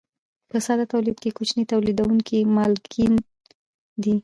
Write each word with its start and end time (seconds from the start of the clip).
په 0.49 0.57
ساده 0.65 0.85
تولید 0.93 1.17
کې 1.23 1.35
کوچني 1.37 1.63
تولیدونکي 1.71 2.37
مالکان 2.55 3.13
دي. 4.03 4.15